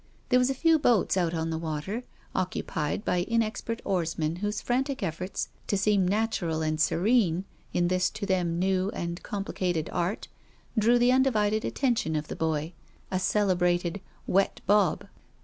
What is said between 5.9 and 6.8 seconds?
natural